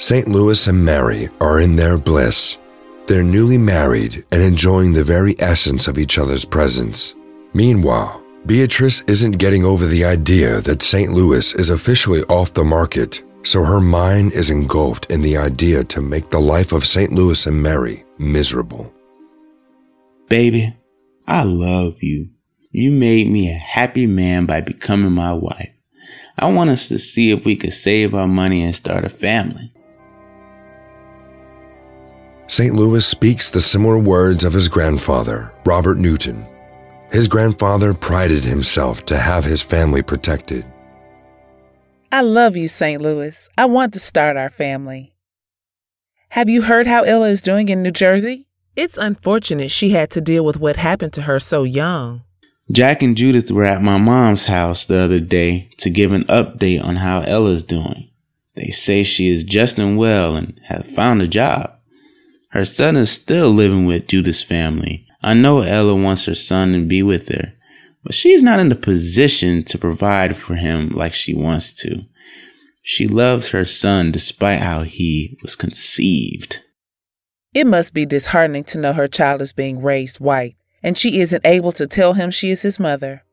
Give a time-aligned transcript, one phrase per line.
[0.00, 0.28] St.
[0.28, 2.56] Louis and Merrie are in their bliss.
[3.08, 7.16] They're newly married and enjoying the very essence of each other's presence.
[7.52, 11.12] Meanwhile, Beatrice isn't getting over the idea that St.
[11.12, 16.00] Louis is officially off the market, so her mind is engulfed in the idea to
[16.00, 17.12] make the life of St.
[17.12, 18.94] Louis and Merrie miserable.
[20.28, 20.76] Baby,
[21.26, 22.28] I love you.
[22.70, 25.72] You made me a happy man by becoming my wife.
[26.38, 29.72] I want us to see if we could save our money and start a family.
[32.48, 32.74] St.
[32.74, 36.46] Louis speaks the similar words of his grandfather, Robert Newton.
[37.12, 40.64] His grandfather prided himself to have his family protected.
[42.10, 43.02] I love you, St.
[43.02, 43.50] Louis.
[43.58, 45.14] I want to start our family.
[46.30, 48.46] Have you heard how Ella is doing in New Jersey?
[48.74, 52.22] It's unfortunate she had to deal with what happened to her so young.
[52.72, 56.82] Jack and Judith were at my mom's house the other day to give an update
[56.82, 58.08] on how Ella's doing.
[58.56, 61.77] They say she is just and well and has found a job.
[62.50, 65.06] Her son is still living with Judith's family.
[65.22, 67.52] I know Ella wants her son to be with her,
[68.04, 72.04] but she's not in the position to provide for him like she wants to.
[72.82, 76.60] She loves her son despite how he was conceived.
[77.52, 81.46] It must be disheartening to know her child is being raised white, and she isn't
[81.46, 83.24] able to tell him she is his mother.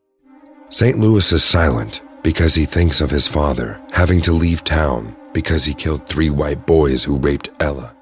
[0.69, 0.99] St.
[0.99, 5.73] Louis is silent because he thinks of his father having to leave town because he
[5.73, 7.94] killed three white boys who raped Ella.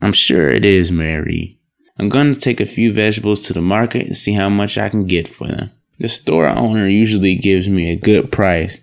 [0.00, 1.56] I'm sure it is, Merrie.
[1.98, 4.88] I'm going to take a few vegetables to the market and see how much I
[4.88, 5.70] can get for them.
[5.98, 8.80] The store owner usually gives me a good price,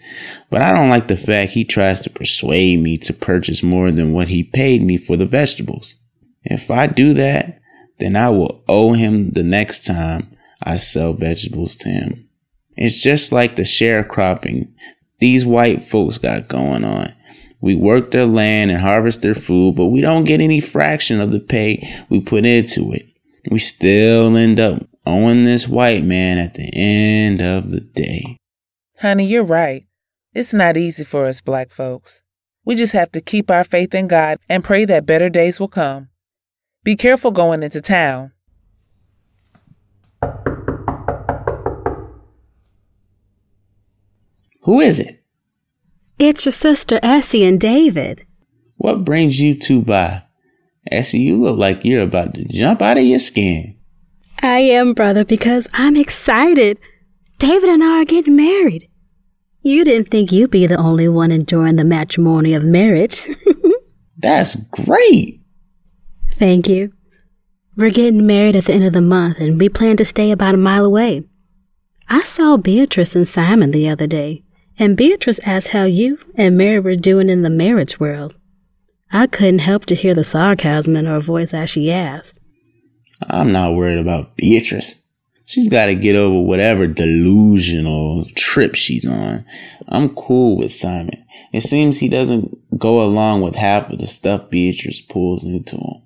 [0.52, 4.14] but I don't like the fact he tries to persuade me to purchase more than
[4.14, 5.96] what he paid me for the vegetables.
[6.44, 7.60] If I do that,
[7.98, 12.30] then I will owe him the next time I sell vegetables to him.
[12.76, 14.68] It's just like the sharecropping
[15.18, 17.12] these white folks got going on.
[17.60, 21.32] We work their land and harvest their food, but we don't get any fraction of
[21.32, 23.06] the pay we put into it.
[23.50, 28.38] We still end up owing this white man at the end of the day.
[29.00, 29.86] Honey, you're right.
[30.34, 32.22] It's not easy for us black folks.
[32.66, 35.70] We just have to keep our faith in God and pray that better days will
[35.70, 36.10] come.
[36.84, 38.34] Be careful going into town.
[44.64, 45.24] Who is it?
[46.20, 48.26] It's your sister Essie and David.
[48.78, 50.24] What brings you two by?
[50.92, 53.78] Essie, you look like you're about to jump out of your skin.
[54.42, 56.80] I am, brother, because I'm excited.
[57.38, 58.90] David and I are getting married.
[59.62, 63.28] You didn't think you'd be the only one enjoying the matrimony of marriage.
[64.18, 65.42] That's great.
[66.36, 66.94] Thank you.
[67.76, 70.56] We're getting married at the end of the month, and we plan to stay about
[70.56, 71.24] a mile away.
[72.10, 74.44] I saw Beatrice and Simon the other day,
[74.80, 78.36] and Beatrice asked how you and Merrie were doing in the marriage world.
[79.12, 82.40] I couldn't help to hear the sarcasm in her voice as she asked.
[83.22, 84.96] I'm not worried about Beatrice.
[85.46, 89.46] She's got to get over whatever delusional trip she's on.
[89.88, 91.24] I'm cool with Simon.
[91.54, 96.04] It seems he doesn't go along with half of the stuff Beatrice pulls into him.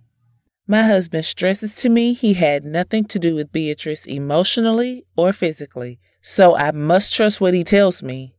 [0.68, 6.00] My husband stresses to me he had nothing to do with Beatrice emotionally or physically,
[6.22, 8.36] so I must trust what he tells me.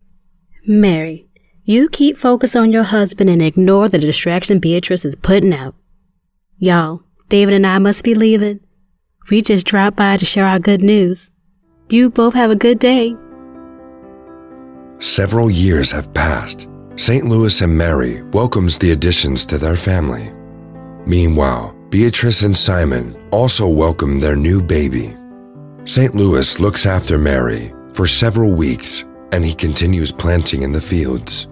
[0.68, 1.26] Merrie,
[1.64, 5.74] you keep focus on your husband and ignore the distraction Beatrice is putting out.
[6.56, 8.60] Y'all, David and I must be leaving.
[9.28, 11.32] We just dropped by to share our good news.
[11.88, 13.16] You both have a good day.
[14.98, 16.68] Several years have passed.
[16.94, 17.24] St.
[17.24, 20.32] Louis and Merrie welcomes the additions to their family.
[21.06, 25.16] Meanwhile, Beatrice and Simon also welcome their new baby.
[25.86, 26.14] St.
[26.14, 31.48] Louis looks after Merrie for several weeks and he continues planting in the fields.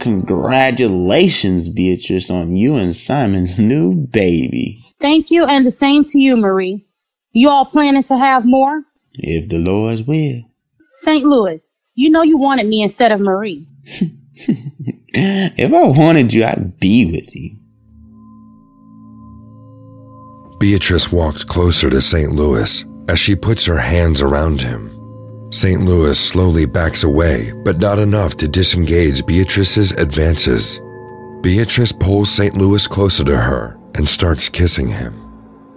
[0.00, 4.82] Congratulations, Beatrice, on you and Simon's new baby.
[5.00, 6.86] Thank you, and the same to you, Marie.
[7.32, 8.82] You all planning to have more?
[9.14, 10.42] If the Lord's will.
[10.94, 11.24] St.
[11.24, 13.68] Louis, you know you wanted me instead of Marie.
[15.14, 17.56] if I wanted you, I'd be with you.
[20.58, 22.32] Beatrice walked closer to St.
[22.32, 24.89] Louis as she puts her hands around him.
[25.50, 25.82] St.
[25.82, 30.80] Louis slowly backs away, but not enough to disengage Beatrice's advances.
[31.40, 32.54] Beatrice pulls St.
[32.54, 35.12] Louis closer to her and starts kissing him.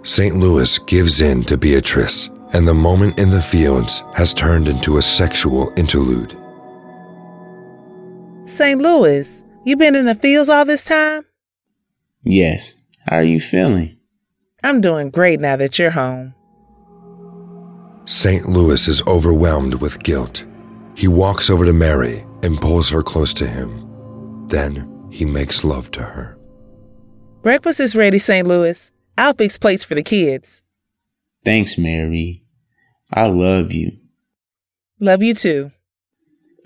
[0.02, 0.36] St.
[0.36, 5.02] Louis gives in to Beatrice, and the moment in the fields has turned into a
[5.02, 6.38] sexual interlude.
[8.46, 8.80] St.
[8.80, 11.24] Louis, you been in the fields all this time?
[12.22, 12.76] Yes.
[13.08, 13.96] How are you feeling?
[14.62, 16.34] I'm doing great now that you're home.
[18.06, 18.48] St.
[18.48, 20.44] Louis is overwhelmed with guilt.
[20.94, 24.46] He walks over to Merrie and pulls her close to him.
[24.48, 26.38] Then he makes love to her.
[27.42, 28.46] Breakfast is ready, St.
[28.46, 28.92] Louis.
[29.16, 30.62] I'll fix plates for the kids.
[31.44, 32.42] Thanks, Merrie.
[33.12, 33.92] I love you.
[35.00, 35.72] Love you too.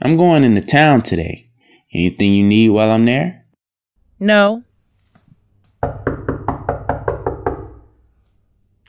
[0.00, 1.50] I'm going into town today.
[1.92, 3.44] Anything you need while I'm there?
[4.20, 4.64] No.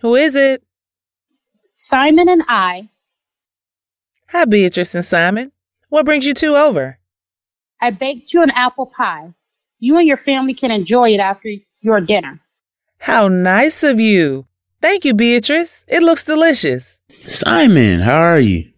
[0.02, 0.64] Who is it?
[1.82, 2.90] Simon and I,
[4.32, 5.54] Hi, Beatrice and Simon.
[5.88, 7.00] What brings you two over?
[7.80, 9.34] I baked you an apple pie.
[9.80, 11.50] You and your family can enjoy it after
[11.80, 12.42] your dinner.
[12.98, 14.46] How nice of you.
[14.82, 15.86] Thank you, Beatrice.
[15.88, 17.00] It looks delicious.
[17.26, 18.74] Simon, how are you?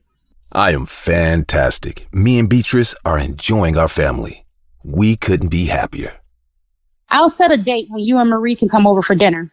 [0.51, 2.07] I am fantastic.
[2.13, 4.45] Me and Beatrice are enjoying our family.
[4.83, 6.17] We couldn't be happier.
[7.09, 9.51] I'll set a date when you and Marie can come over for dinner.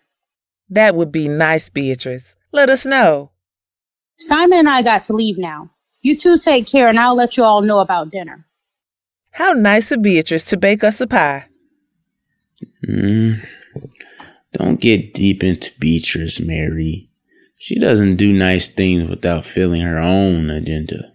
[0.69, 2.37] That would be nice, Beatrice.
[2.53, 3.31] Let us know.
[4.19, 5.71] Simon and I got to leave now.
[6.01, 8.47] You two take care and I'll let you all know about dinner.
[9.33, 11.47] How nice of Beatrice to bake us a pie.
[12.89, 13.47] Mm,
[14.55, 17.09] don't get deep into Beatrice, Merrie.
[17.59, 21.13] She doesn't do nice things without filling her own agenda.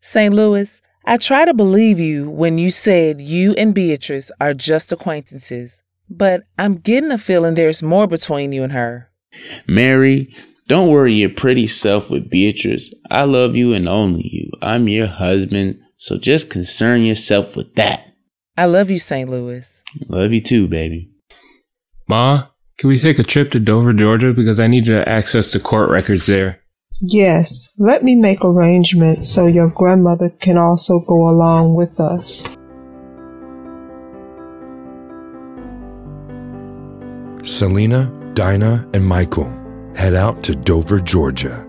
[0.00, 0.34] St.
[0.34, 5.82] Louis, I try to believe you when you said you and Beatrice are just acquaintances,
[6.08, 9.10] but I'm getting a feeling there's more between you and her.
[9.68, 10.32] Merrie,
[10.68, 12.94] don't worry your pretty self with Beatrice.
[13.10, 14.50] I love you and only you.
[14.62, 18.06] I'm your husband, so just concern yourself with that.
[18.56, 19.28] I love you, St.
[19.28, 19.82] Louis.
[20.08, 21.10] Love you too, baby.
[22.08, 22.46] Ma,
[22.78, 24.32] can we take a trip to Dover, Georgia?
[24.32, 26.60] Because I need to access the court records there.
[27.00, 32.44] Yes, let me make arrangements so your grandmother can also go along with us.
[37.44, 39.61] Salina, Dinah, and Michael
[39.94, 41.66] head out to Dover, Georgia.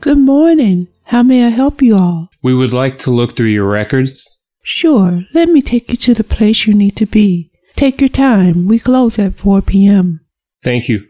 [0.00, 0.88] Good morning.
[1.04, 2.30] How may I help you all?
[2.42, 4.40] We would like to look through your records.
[4.62, 7.50] Sure, let me take you to the place you need to be.
[7.74, 8.66] Take your time.
[8.66, 10.20] We close at 4 p.m.
[10.62, 11.06] Thank you.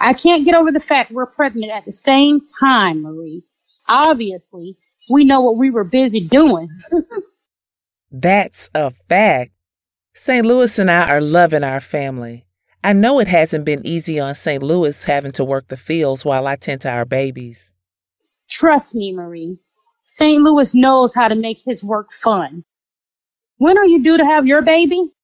[0.00, 3.44] I can't get over the fact we're pregnant at the same time, Marie.
[3.88, 4.76] Obviously,
[5.10, 6.68] we know what we were busy doing.
[8.10, 9.52] That's a fact.
[10.14, 10.46] St.
[10.46, 12.46] Louis and I are loving our family.
[12.84, 14.62] I know it hasn't been easy on St.
[14.62, 17.72] Louis having to work the fields while I tend to our babies.
[18.50, 19.56] Trust me, Marie.
[20.04, 20.42] St.
[20.42, 22.64] Louis knows how to make his work fun.
[23.56, 25.14] When are you due to have your baby?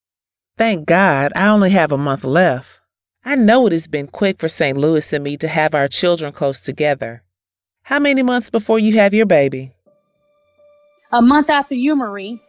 [0.57, 2.81] Thank God I only have a month left.
[3.27, 4.79] I know it has been quick for St.
[4.79, 7.25] Louis and me to have our children close together.
[7.83, 9.73] How many months before you have your baby?
[11.13, 12.41] A month after you, Marie.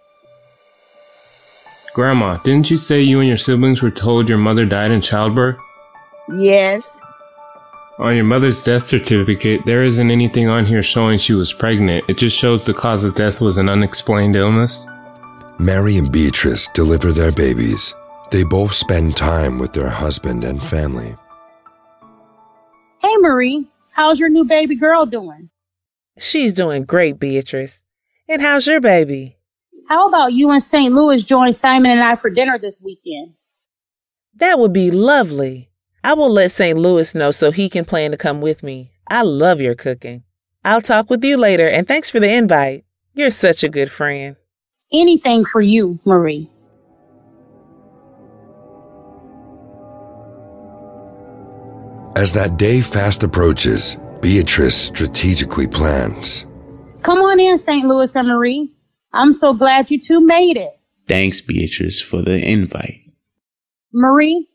[1.94, 5.58] Grandma, didn't you say you and your siblings were told your mother died in childbirth?
[6.34, 6.88] Yes.
[8.00, 12.06] On your mother's death certificate, there isn't anything on here showing she was pregnant.
[12.08, 14.86] It just shows the cause of death was an unexplained illness.
[15.60, 17.94] Merrie and Beatrice deliver their babies.
[18.32, 21.16] They both spend time with their husband and family.
[23.00, 23.68] Hey, Marie.
[23.92, 25.50] How's your new baby girl doing?
[26.18, 27.84] She's doing great, Beatrice.
[28.30, 29.38] And how's your baby?
[29.92, 30.94] How about you and St.
[30.94, 33.34] Louis join Simon and I for dinner this weekend?
[34.36, 35.70] That would be lovely.
[36.02, 36.80] I will let St.
[36.80, 38.94] Louis know so he can plan to come with me.
[39.10, 40.24] I love your cooking.
[40.64, 42.86] I'll talk with you later and thanks for the invite.
[43.14, 44.38] You're such a good friend.
[44.94, 46.50] Anything for you, Marie.
[52.16, 56.46] As that day fast approaches, Beatrice strategically plans.
[57.02, 57.86] Come on in, St.
[57.86, 58.72] Louis and Marie.
[59.14, 60.80] I'm so glad you two made it.
[61.08, 63.02] Thanks, Beatrice, for the invite.
[63.94, 64.48] Marie,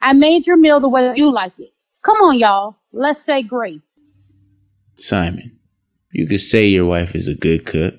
[0.00, 1.70] I made your meal the way you like it.
[2.02, 2.76] Come on, y'all.
[2.92, 4.00] Let's say grace.
[4.98, 5.58] Simon,
[6.10, 7.94] you could say your wife is a good cook.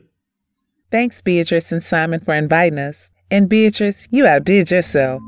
[0.92, 3.12] Thanks, Beatrice and Simon, for inviting us.
[3.32, 5.22] And Beatrice, you outdid yourself.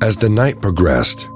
[0.00, 1.26] As the night progressed,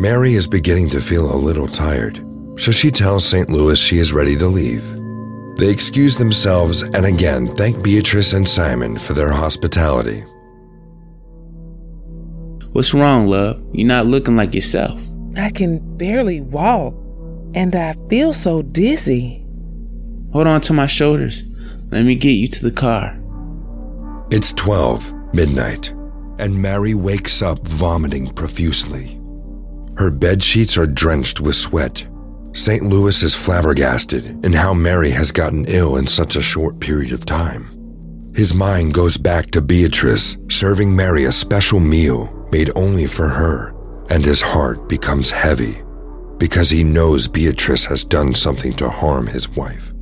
[0.00, 2.16] Merrie is beginning to feel a little tired,
[2.58, 3.48] so she tells St.
[3.48, 5.01] Louis she is ready to leave.
[5.56, 10.24] They excuse themselves and again thank Beatrice and Simon for their hospitality.
[12.72, 13.62] What's wrong, love?
[13.72, 14.98] You're not looking like yourself.
[15.36, 16.94] I can barely walk,
[17.54, 19.44] and I feel so dizzy.
[20.32, 21.44] Hold on to my shoulders.
[21.90, 23.18] Let me get you to the car.
[24.30, 25.90] It's 12, midnight,
[26.38, 29.20] and Merrie wakes up vomiting profusely.
[29.98, 32.06] Her bed sheets are drenched with sweat.
[32.54, 32.82] St.
[32.82, 37.24] Louis is flabbergasted in how Merrie has gotten ill in such a short period of
[37.24, 37.66] time.
[38.34, 43.74] His mind goes back to Beatrice serving Merrie a special meal made only for her,
[44.10, 45.82] and his heart becomes heavy
[46.38, 49.92] because he knows Beatrice has done something to harm his wife.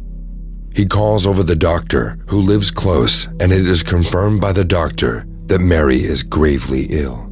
[0.74, 5.26] He calls over the doctor who lives close, and it is confirmed by the doctor
[5.46, 7.30] that Merrie is gravely ill.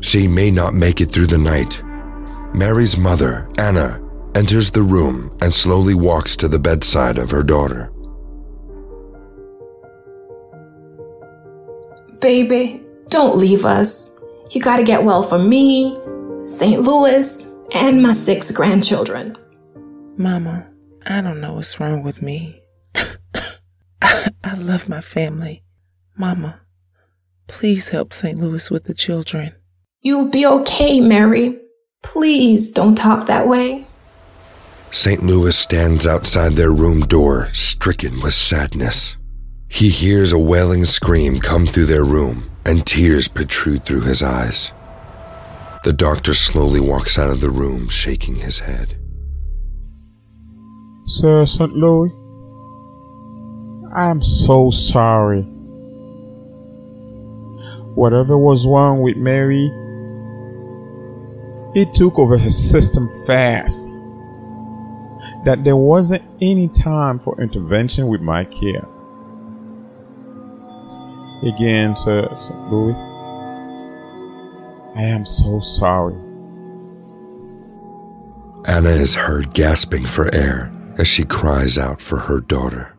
[0.00, 1.82] She may not make it through the night.
[2.54, 4.00] Merrie's mother, Anna,
[4.34, 7.92] enters the room and slowly walks to the bedside of her daughter.
[12.20, 14.14] Baby, don't leave us.
[14.50, 15.98] You gotta get well for me,
[16.46, 16.80] St.
[16.82, 19.36] Louis, and my six grandchildren.
[20.16, 20.66] Mama,
[21.06, 22.62] I don't know what's wrong with me.
[24.02, 25.62] I love my family.
[26.16, 26.60] Mama,
[27.46, 28.38] please help St.
[28.38, 29.54] Louis with the children.
[30.00, 31.58] You'll be okay, Merrie.
[32.02, 33.87] Please don't talk that way.
[34.90, 35.22] St.
[35.22, 39.16] Louis stands outside their room door, stricken with sadness.
[39.68, 44.72] He hears a wailing scream come through their room, and tears protrude through his eyes.
[45.84, 48.96] The doctor slowly walks out of the room, shaking his head.
[51.06, 51.72] Sir St.
[51.74, 52.10] Louis,
[53.94, 55.42] I am so sorry.
[57.94, 59.70] Whatever was wrong with Merrie,
[61.74, 63.90] it took over her system fast.
[65.44, 68.86] That there wasn't any time for intervention with my care.
[71.42, 72.72] Again, Sir St.
[72.72, 72.94] Louis,
[74.96, 76.16] I am so sorry.
[78.64, 82.96] Anna is heard gasping for air as she cries out for her daughter.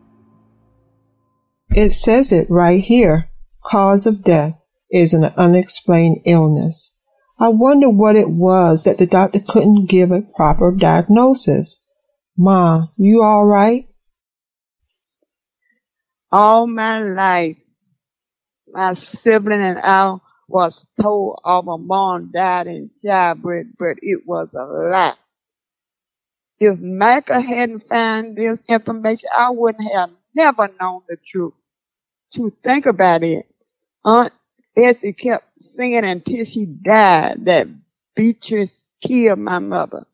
[1.70, 3.30] It says it right here.
[3.66, 4.54] Cause of death
[4.90, 6.98] is an unexplained illness.
[7.38, 11.79] I wonder what it was that the doctor couldn't give a proper diagnosis.
[12.40, 13.88] Ma, you all right?
[16.32, 17.58] All my life,
[18.68, 20.16] my sibling and I
[20.48, 25.16] was told our mom died in childbirth, but it was a lie.
[26.60, 31.54] If Micah hadn't found this information, I wouldn't have never known the truth.
[32.36, 33.46] To think about it,
[34.04, 34.32] Aunt
[34.76, 37.68] Essie kept singing until she died that
[38.16, 40.06] Beatrice killed my mother.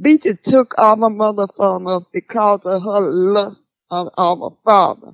[0.00, 5.12] Beatrice took our mother from us because of her lust of our father.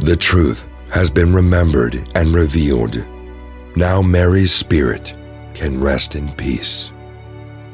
[0.00, 3.06] The truth has been remembered and revealed.
[3.76, 5.14] Now Merrie's spirit
[5.52, 6.92] can rest in peace.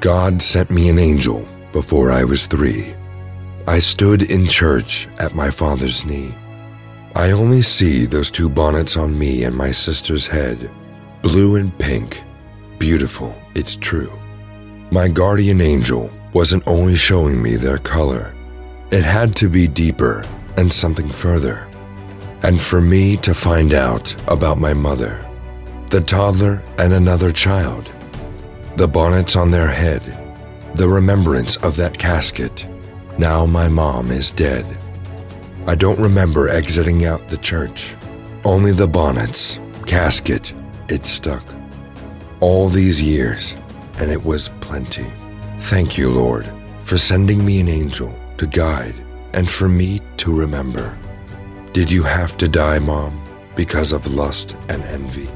[0.00, 2.95] God sent me an angel before I was three.
[3.67, 6.35] I stood in church at my father's knee.
[7.14, 10.71] I only see those two bonnets on me and my sister's head,
[11.23, 12.23] blue and pink.
[12.79, 14.12] Beautiful, it's true.
[14.90, 18.35] My guardian angel wasn't only showing me their color,
[18.90, 20.25] it had to be deeper
[20.57, 21.69] and something further.
[22.42, 25.25] And for me to find out about my mother,
[25.90, 27.92] the toddler, and another child,
[28.76, 30.02] the bonnets on their head,
[30.75, 32.66] the remembrance of that casket.
[33.19, 34.66] Now my mom is dead.
[35.66, 37.95] I don't remember exiting out the church.
[38.45, 40.54] Only the bonnets, casket,
[40.88, 41.45] it stuck.
[42.40, 43.54] All these years,
[43.99, 45.12] and it was plenty.
[45.59, 46.50] Thank you, Lord,
[46.85, 48.94] for sending me an angel to guide
[49.35, 50.97] and for me to remember.
[51.75, 53.23] Did you have to die, Mom,
[53.54, 55.28] because of lust and envy?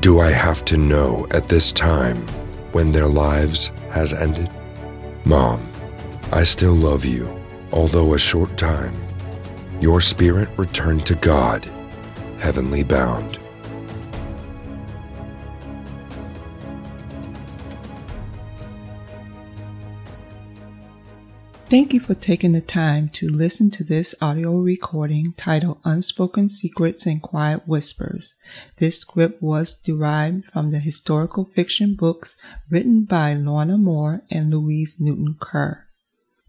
[0.00, 2.16] Do I have to know at this time
[2.72, 4.48] when their lives has ended?
[5.24, 5.60] Mom,
[6.32, 7.28] I still love you,
[7.72, 8.94] although a short time.
[9.80, 11.66] Your spirit returned to God,
[12.38, 13.39] heavenly bound.
[21.70, 27.06] Thank you for taking the time to listen to this audio recording titled Unspoken Secrets
[27.06, 28.34] and Quiet Whispers.
[28.78, 32.36] This script was derived from the historical fiction books
[32.68, 35.86] written by Lorna Moore and Louise Newton Kerr.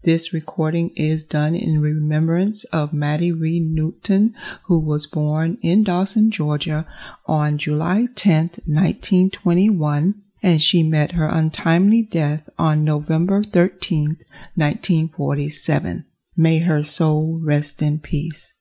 [0.02, 6.32] This recording is done in remembrance of Mattie Reed Newton, who was born in Dawson,
[6.32, 6.84] Georgia
[7.26, 14.18] on July 10, 1921 and she met her untimely death on November 13,
[14.54, 16.04] 1947.
[16.36, 18.54] May her soul rest in peace.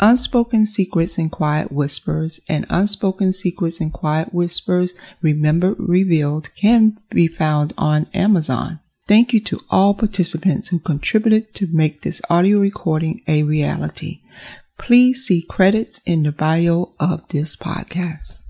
[0.00, 7.26] Unspoken Secrets and Quiet Whispers and Unspoken Secrets and Quiet Whispers Remembered Revealed can be
[7.26, 8.78] found on Amazon.
[9.08, 14.20] Thank you to all participants who contributed to make this audio recording a reality.
[14.76, 18.47] Please see credits in the bio of this podcast.